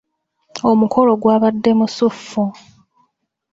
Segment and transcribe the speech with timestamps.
[0.71, 2.43] Omukolo gwabadde musuffu.